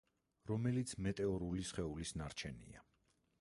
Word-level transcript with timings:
რომელიც 0.51 0.93
მეტეორული 1.07 1.67
სხეულის 1.73 2.15
ნარჩენია. 2.23 2.83